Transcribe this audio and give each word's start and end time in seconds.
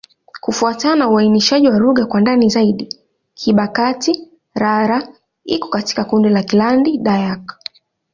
Kufuatana 0.41 0.95
na 0.95 1.09
uainishaji 1.09 1.67
wa 1.67 1.79
lugha 1.79 2.05
kwa 2.05 2.21
ndani 2.21 2.49
zaidi, 2.49 2.89
Kibakati'-Rara 3.35 5.07
iko 5.43 5.67
katika 5.69 6.05
kundi 6.05 6.29
la 6.29 6.43
Kiland-Dayak. 6.43 7.57